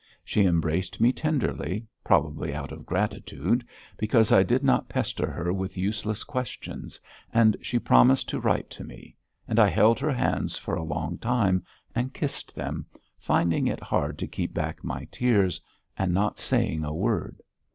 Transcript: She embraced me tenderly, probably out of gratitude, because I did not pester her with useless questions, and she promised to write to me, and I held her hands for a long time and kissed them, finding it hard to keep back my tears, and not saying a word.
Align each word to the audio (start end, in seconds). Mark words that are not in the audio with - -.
She 0.25 0.45
embraced 0.45 0.99
me 0.99 1.13
tenderly, 1.13 1.85
probably 2.03 2.51
out 2.55 2.71
of 2.71 2.87
gratitude, 2.87 3.63
because 3.97 4.31
I 4.31 4.41
did 4.41 4.63
not 4.63 4.89
pester 4.89 5.27
her 5.29 5.53
with 5.53 5.77
useless 5.77 6.23
questions, 6.23 6.99
and 7.31 7.55
she 7.61 7.77
promised 7.77 8.27
to 8.29 8.39
write 8.39 8.71
to 8.71 8.83
me, 8.83 9.15
and 9.47 9.59
I 9.59 9.67
held 9.67 9.99
her 9.99 10.11
hands 10.11 10.57
for 10.57 10.73
a 10.73 10.81
long 10.81 11.19
time 11.19 11.63
and 11.93 12.15
kissed 12.15 12.55
them, 12.55 12.87
finding 13.19 13.67
it 13.67 13.83
hard 13.83 14.17
to 14.17 14.27
keep 14.27 14.55
back 14.55 14.83
my 14.83 15.05
tears, 15.11 15.61
and 15.95 16.11
not 16.15 16.39
saying 16.39 16.83
a 16.83 16.95
word. 16.95 17.39